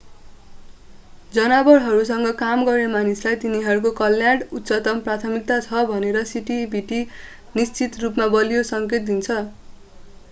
[1.33, 7.05] जनावरहरूसँग काम गर्ने मानिसलाई तिनीहरूको कल्याण उच्चतम प्राथमिकतामा छ भनेर सिसिटिभीले
[7.55, 9.41] निश्चित रूपमा बलियो सङ्केत दिन्छ